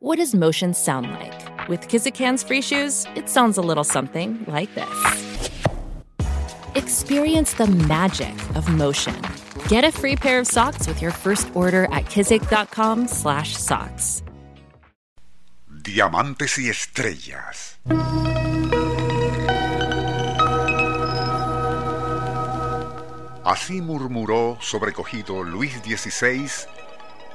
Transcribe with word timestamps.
What 0.00 0.18
does 0.18 0.32
motion 0.32 0.74
sound 0.74 1.10
like? 1.10 1.68
With 1.68 1.88
Kizikans 1.88 2.46
free 2.46 2.62
shoes, 2.62 3.04
it 3.16 3.28
sounds 3.28 3.58
a 3.58 3.60
little 3.60 3.82
something 3.82 4.44
like 4.46 4.72
this. 4.76 5.50
Experience 6.76 7.54
the 7.54 7.66
magic 7.66 8.32
of 8.54 8.68
motion. 8.68 9.20
Get 9.66 9.82
a 9.82 9.90
free 9.90 10.14
pair 10.14 10.38
of 10.38 10.46
socks 10.46 10.86
with 10.86 11.02
your 11.02 11.10
first 11.10 11.50
order 11.52 11.86
at 11.86 12.04
kizik.com/socks. 12.04 14.22
Diamantes 15.82 16.58
y 16.58 16.68
estrellas. 16.68 17.80
Así 23.44 23.82
murmuró 23.82 24.58
sobrecogido 24.60 25.42
Luis 25.42 25.72
XVI 25.82 26.68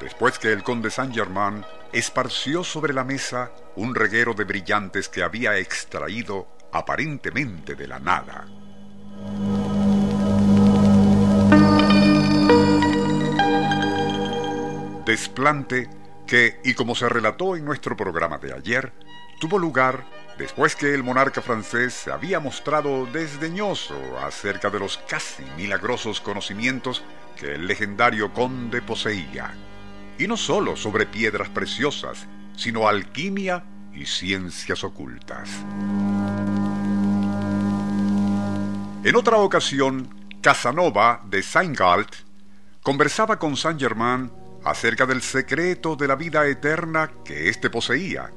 después 0.03 0.37
que 0.37 0.51
el 0.51 0.63
conde 0.63 0.91
Saint-Germain 0.91 1.63
esparció 1.93 2.63
sobre 2.65 2.93
la 2.93 3.05
mesa 3.05 3.51
un 3.77 3.95
reguero 3.95 4.33
de 4.33 4.43
brillantes 4.43 5.07
que 5.07 5.23
había 5.23 5.57
extraído 5.57 6.49
aparentemente 6.73 7.75
de 7.75 7.87
la 7.87 7.99
nada. 7.99 8.45
Desplante 15.05 15.89
que, 16.27 16.59
y 16.65 16.73
como 16.73 16.95
se 16.95 17.07
relató 17.07 17.55
en 17.55 17.63
nuestro 17.63 17.95
programa 17.95 18.37
de 18.39 18.53
ayer, 18.53 18.91
tuvo 19.39 19.57
lugar 19.57 20.05
después 20.37 20.75
que 20.75 20.93
el 20.93 21.03
monarca 21.03 21.41
francés 21.41 21.93
se 21.93 22.11
había 22.11 22.41
mostrado 22.41 23.05
desdeñoso 23.05 23.95
acerca 24.19 24.69
de 24.69 24.79
los 24.79 24.97
casi 24.97 25.43
milagrosos 25.55 26.19
conocimientos 26.19 27.03
que 27.37 27.55
el 27.55 27.67
legendario 27.67 28.33
conde 28.33 28.81
poseía 28.81 29.53
y 30.17 30.27
no 30.27 30.37
sólo 30.37 30.75
sobre 30.75 31.05
piedras 31.05 31.49
preciosas, 31.49 32.27
sino 32.55 32.87
alquimia 32.87 33.63
y 33.93 34.05
ciencias 34.05 34.83
ocultas. 34.83 35.49
En 39.03 39.15
otra 39.15 39.37
ocasión, 39.37 40.07
Casanova 40.41 41.21
de 41.25 41.43
Saint-Galt 41.43 42.15
conversaba 42.81 43.37
con 43.37 43.57
Saint-Germain 43.57 44.31
acerca 44.63 45.05
del 45.05 45.21
secreto 45.21 45.95
de 45.95 46.07
la 46.07 46.15
vida 46.15 46.47
eterna 46.47 47.11
que 47.25 47.49
éste 47.49 47.69
poseía, 47.69 48.31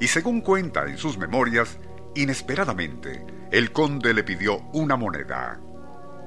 y 0.00 0.06
según 0.06 0.40
cuenta 0.40 0.86
en 0.86 0.98
sus 0.98 1.18
memorias, 1.18 1.78
inesperadamente 2.14 3.24
el 3.50 3.72
conde 3.72 4.14
le 4.14 4.24
pidió 4.24 4.58
una 4.72 4.96
moneda. 4.96 5.60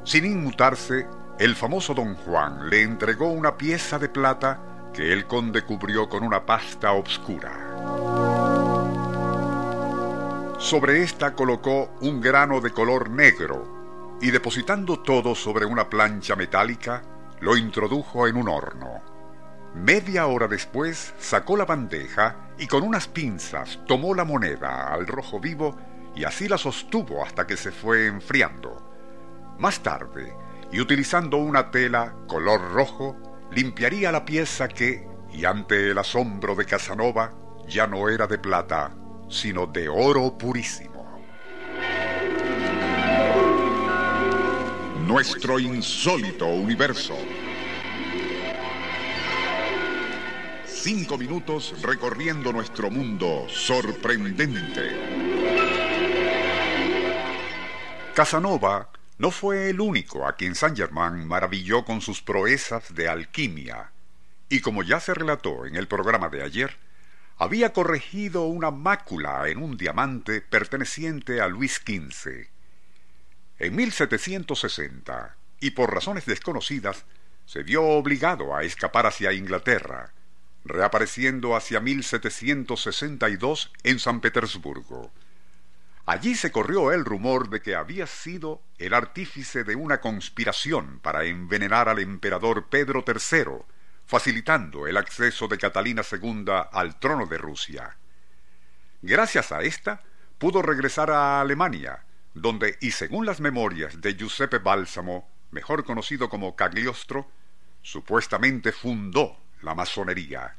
Sin 0.04 0.26
inmutarse, 0.26 1.08
el 1.40 1.56
famoso 1.56 1.94
don 1.94 2.16
Juan 2.16 2.70
le 2.70 2.82
entregó 2.82 3.30
una 3.30 3.58
pieza 3.58 4.00
de 4.00 4.10
plata 4.10 4.77
que 4.98 5.14
el 5.14 5.28
conde 5.28 5.62
cubrió 5.62 6.10
con 6.10 6.24
una 6.24 6.44
pasta 6.44 6.94
obscura. 6.94 7.52
Sobre 10.58 11.04
esta 11.04 11.36
colocó 11.36 11.92
un 12.02 12.20
grano 12.20 12.62
de 12.62 12.72
color 12.72 13.12
negro 13.12 14.18
y 14.20 14.32
depositando 14.32 15.02
todo 15.02 15.36
sobre 15.36 15.68
una 15.68 15.88
plancha 15.88 16.36
metálica, 16.36 17.04
lo 17.42 17.56
introdujo 17.56 18.28
en 18.28 18.38
un 18.38 18.50
horno. 18.50 19.04
Media 19.76 20.26
hora 20.26 20.48
después 20.48 21.14
sacó 21.20 21.58
la 21.58 21.66
bandeja 21.66 22.50
y 22.58 22.66
con 22.66 22.82
unas 22.82 23.08
pinzas 23.08 23.80
tomó 23.86 24.16
la 24.16 24.24
moneda 24.24 24.92
al 24.92 25.06
rojo 25.06 25.40
vivo 25.40 25.78
y 26.16 26.24
así 26.24 26.48
la 26.48 26.58
sostuvo 26.58 27.24
hasta 27.24 27.46
que 27.46 27.56
se 27.56 27.72
fue 27.72 28.08
enfriando. 28.08 29.56
Más 29.60 29.80
tarde, 29.82 30.36
y 30.72 30.82
utilizando 30.82 31.38
una 31.38 31.70
tela 31.70 32.16
color 32.28 32.72
rojo, 32.74 33.27
limpiaría 33.52 34.12
la 34.12 34.26
pieza 34.26 34.68
que, 34.68 35.08
y 35.32 35.46
ante 35.46 35.92
el 35.92 35.98
asombro 35.98 36.56
de 36.56 36.66
Casanova, 36.66 37.34
ya 37.68 37.88
no 37.88 38.10
era 38.10 38.28
de 38.28 38.38
plata, 38.38 38.96
sino 39.30 39.68
de 39.68 39.90
oro 39.90 40.38
purísimo. 40.38 40.98
Nuestro 45.06 45.60
insólito 45.60 46.48
universo. 46.48 47.16
Cinco 50.66 51.18
minutos 51.18 51.82
recorriendo 51.82 52.54
nuestro 52.54 52.90
mundo 52.90 53.46
sorprendente. 53.50 54.92
Casanova 58.14 58.90
no 59.18 59.32
fue 59.32 59.70
el 59.70 59.82
único 59.82 60.28
a 60.28 60.36
quien 60.36 60.54
Saint-Germain 60.54 61.28
maravilló 61.28 61.86
con 61.86 62.02
sus 62.02 62.22
proezas 62.22 62.94
de 62.94 63.10
alquimia, 63.10 63.92
y 64.50 64.62
como 64.62 64.84
ya 64.84 65.00
se 65.00 65.14
relató 65.14 65.66
en 65.66 65.76
el 65.76 65.88
programa 65.88 66.30
de 66.30 66.44
ayer, 66.44 66.78
había 67.38 67.74
corregido 67.74 68.46
una 68.46 68.72
mácula 68.72 69.48
en 69.48 69.62
un 69.62 69.78
diamante 69.78 70.42
perteneciente 70.42 71.42
a 71.42 71.48
Luis 71.48 71.82
XV. 71.86 72.48
En 73.60 73.76
1760, 73.76 75.36
y 75.60 75.72
por 75.72 75.94
razones 75.94 76.26
desconocidas, 76.26 77.06
se 77.46 77.64
vio 77.64 77.84
obligado 77.84 78.56
a 78.56 78.64
escapar 78.64 79.06
hacia 79.08 79.34
Inglaterra, 79.34 80.14
reapareciendo 80.66 81.56
hacia 81.56 81.80
1762 81.80 83.72
en 83.84 84.00
San 84.00 84.20
Petersburgo. 84.20 85.12
Allí 86.08 86.36
se 86.36 86.54
corrió 86.54 86.94
el 86.94 87.04
rumor 87.04 87.50
de 87.50 87.62
que 87.62 87.76
había 87.76 88.08
sido 88.08 88.64
el 88.78 88.94
artífice 88.94 89.66
de 89.66 89.76
una 89.76 90.00
conspiración 90.00 91.02
para 91.02 91.26
envenenar 91.26 91.90
al 91.90 92.00
emperador 92.00 92.68
Pedro 92.70 93.04
III, 93.06 93.66
facilitando 94.06 94.88
el 94.88 94.96
acceso 94.96 95.50
de 95.50 95.58
Catalina 95.58 96.04
II 96.10 96.46
al 96.72 96.98
trono 96.98 97.26
de 97.26 97.38
Rusia. 97.38 97.98
Gracias 99.02 99.52
a 99.52 99.64
esta, 99.64 100.02
pudo 100.38 100.62
regresar 100.62 101.12
a 101.12 101.42
Alemania, 101.42 102.06
donde, 102.34 102.78
y 102.80 102.92
según 102.92 103.26
las 103.26 103.42
memorias 103.42 104.00
de 104.00 104.16
Giuseppe 104.16 104.60
Bálsamo, 104.60 105.30
mejor 105.52 105.84
conocido 105.84 106.30
como 106.30 106.56
Cagliostro, 106.56 107.30
supuestamente 107.82 108.72
fundó 108.72 109.38
la 109.62 109.76
masonería, 109.76 110.56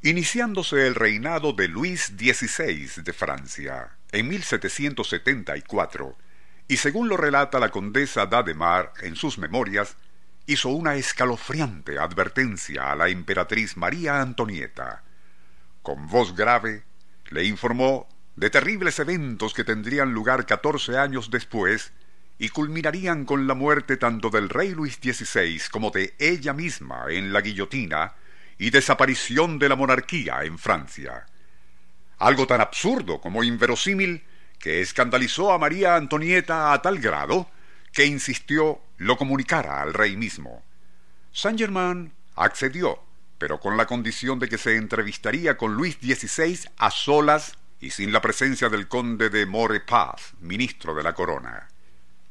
iniciándose 0.00 0.86
el 0.86 0.94
reinado 0.94 1.52
de 1.52 1.68
Luis 1.68 2.14
XVI 2.16 3.02
de 3.02 3.12
Francia 3.12 3.96
en 4.16 4.28
1774, 4.28 6.16
y 6.68 6.78
según 6.78 7.08
lo 7.08 7.16
relata 7.16 7.60
la 7.60 7.70
condesa 7.70 8.26
d'Ademar 8.26 8.92
en 9.02 9.14
sus 9.14 9.36
memorias, 9.36 9.96
hizo 10.46 10.70
una 10.70 10.94
escalofriante 10.94 11.98
advertencia 11.98 12.90
a 12.90 12.96
la 12.96 13.08
emperatriz 13.08 13.76
María 13.76 14.22
Antonieta. 14.22 15.02
Con 15.82 16.08
voz 16.08 16.34
grave, 16.34 16.84
le 17.28 17.44
informó 17.44 18.08
de 18.36 18.48
terribles 18.48 18.98
eventos 18.98 19.52
que 19.52 19.64
tendrían 19.64 20.12
lugar 20.12 20.46
catorce 20.46 20.96
años 20.96 21.30
después 21.30 21.92
y 22.38 22.48
culminarían 22.48 23.24
con 23.24 23.46
la 23.46 23.54
muerte 23.54 23.96
tanto 23.96 24.30
del 24.30 24.48
rey 24.48 24.70
Luis 24.70 24.98
XVI 25.02 25.60
como 25.70 25.90
de 25.90 26.14
ella 26.18 26.52
misma 26.52 27.06
en 27.10 27.32
la 27.32 27.42
guillotina 27.42 28.14
y 28.58 28.70
desaparición 28.70 29.58
de 29.58 29.68
la 29.68 29.76
monarquía 29.76 30.42
en 30.44 30.58
Francia 30.58 31.26
algo 32.18 32.46
tan 32.46 32.60
absurdo 32.60 33.20
como 33.20 33.44
inverosímil 33.44 34.24
que 34.58 34.80
escandalizó 34.80 35.52
a 35.52 35.58
María 35.58 35.96
Antonieta 35.96 36.72
a 36.72 36.82
tal 36.82 36.98
grado 36.98 37.50
que 37.92 38.06
insistió 38.06 38.80
lo 38.98 39.16
comunicara 39.16 39.82
al 39.82 39.94
rey 39.94 40.16
mismo. 40.16 40.62
Saint 41.32 41.58
Germain 41.58 42.12
accedió, 42.34 43.02
pero 43.38 43.60
con 43.60 43.76
la 43.76 43.86
condición 43.86 44.38
de 44.38 44.48
que 44.48 44.58
se 44.58 44.76
entrevistaría 44.76 45.56
con 45.56 45.74
Luis 45.74 45.98
XVI 46.00 46.68
a 46.78 46.90
solas 46.90 47.58
y 47.80 47.90
sin 47.90 48.12
la 48.12 48.22
presencia 48.22 48.68
del 48.68 48.88
conde 48.88 49.28
de 49.28 49.46
Maurepas, 49.46 50.32
ministro 50.40 50.94
de 50.94 51.02
la 51.02 51.12
corona. 51.12 51.68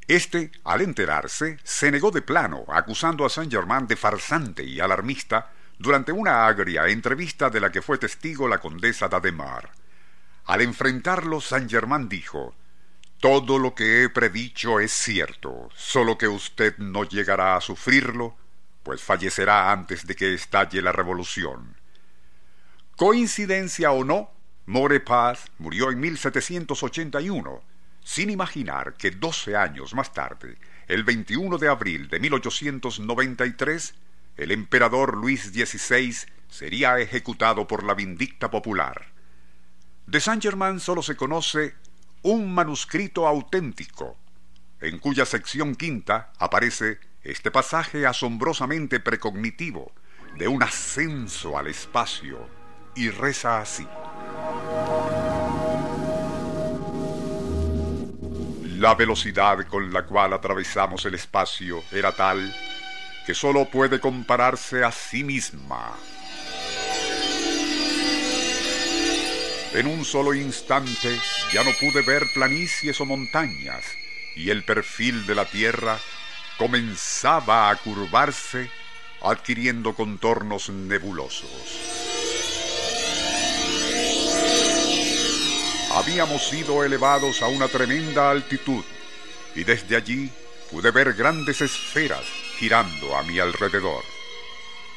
Este, 0.08 0.52
al 0.64 0.82
enterarse, 0.82 1.58
se 1.64 1.90
negó 1.90 2.10
de 2.10 2.22
plano, 2.22 2.64
acusando 2.68 3.24
a 3.24 3.30
Saint 3.30 3.52
Germain 3.52 3.86
de 3.86 3.96
farsante 3.96 4.62
y 4.62 4.78
alarmista 4.78 5.52
durante 5.78 6.12
una 6.12 6.46
agria 6.46 6.88
entrevista 6.88 7.50
de 7.50 7.60
la 7.60 7.70
que 7.70 7.82
fue 7.82 7.98
testigo 7.98 8.48
la 8.48 8.58
condesa 8.58 9.08
d'Ademar. 9.08 9.70
Al 10.46 10.62
enfrentarlo, 10.62 11.40
Saint 11.40 11.70
Germain 11.70 12.08
dijo, 12.08 12.54
Todo 13.20 13.58
lo 13.58 13.74
que 13.74 14.02
he 14.02 14.08
predicho 14.08 14.80
es 14.80 14.92
cierto, 14.92 15.68
solo 15.74 16.16
que 16.16 16.28
usted 16.28 16.78
no 16.78 17.04
llegará 17.04 17.56
a 17.56 17.60
sufrirlo, 17.60 18.36
pues 18.82 19.02
fallecerá 19.02 19.72
antes 19.72 20.06
de 20.06 20.14
que 20.14 20.32
estalle 20.34 20.80
la 20.80 20.92
revolución. 20.92 21.76
Coincidencia 22.96 23.90
o 23.90 24.04
no, 24.04 24.30
Maurepas 24.66 25.50
murió 25.58 25.90
en 25.90 26.00
1781, 26.00 27.62
sin 28.02 28.30
imaginar 28.30 28.94
que 28.94 29.10
doce 29.10 29.56
años 29.56 29.92
más 29.94 30.14
tarde, 30.14 30.56
el 30.86 31.02
21 31.02 31.58
de 31.58 31.68
abril 31.68 32.08
de 32.08 32.20
1893, 32.20 33.94
el 34.36 34.50
emperador 34.50 35.16
Luis 35.16 35.44
XVI 35.52 36.14
sería 36.48 36.98
ejecutado 36.98 37.66
por 37.66 37.84
la 37.84 37.94
vindicta 37.94 38.50
popular. 38.50 39.12
De 40.06 40.20
Saint-Germain 40.20 40.78
solo 40.78 41.02
se 41.02 41.16
conoce 41.16 41.74
un 42.22 42.54
manuscrito 42.54 43.26
auténtico, 43.26 44.16
en 44.80 44.98
cuya 44.98 45.24
sección 45.24 45.74
quinta 45.74 46.32
aparece 46.38 47.00
este 47.22 47.50
pasaje 47.50 48.06
asombrosamente 48.06 49.00
precognitivo 49.00 49.92
de 50.38 50.48
un 50.48 50.62
ascenso 50.62 51.58
al 51.58 51.66
espacio, 51.66 52.48
y 52.94 53.10
reza 53.10 53.60
así. 53.60 53.86
La 58.78 58.94
velocidad 58.94 59.66
con 59.66 59.92
la 59.92 60.04
cual 60.04 60.32
atravesamos 60.32 61.04
el 61.06 61.14
espacio 61.14 61.82
era 61.92 62.12
tal 62.12 62.54
que 63.26 63.34
sólo 63.34 63.68
puede 63.68 63.98
compararse 63.98 64.84
a 64.84 64.92
sí 64.92 65.24
misma. 65.24 65.96
En 69.74 69.88
un 69.88 70.04
solo 70.04 70.32
instante 70.32 71.18
ya 71.52 71.64
no 71.64 71.72
pude 71.72 72.02
ver 72.02 72.22
planicies 72.32 73.00
o 73.00 73.04
montañas 73.04 73.84
y 74.36 74.50
el 74.50 74.64
perfil 74.64 75.26
de 75.26 75.34
la 75.34 75.44
Tierra 75.44 75.98
comenzaba 76.56 77.68
a 77.68 77.76
curvarse 77.76 78.70
adquiriendo 79.20 79.94
contornos 79.94 80.70
nebulosos. 80.70 81.50
Habíamos 85.94 86.46
sido 86.48 86.84
elevados 86.84 87.42
a 87.42 87.48
una 87.48 87.66
tremenda 87.66 88.30
altitud 88.30 88.84
y 89.56 89.64
desde 89.64 89.96
allí 89.96 90.30
pude 90.70 90.90
ver 90.92 91.14
grandes 91.14 91.60
esferas 91.60 92.45
girando 92.58 93.16
a 93.16 93.22
mi 93.22 93.38
alrededor. 93.38 94.04